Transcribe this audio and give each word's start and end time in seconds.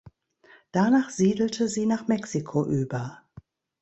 Danach 0.71 1.11
siedelte 1.11 1.67
sie 1.67 1.85
nach 1.85 2.07
Mexiko 2.07 2.65
über. 2.65 3.21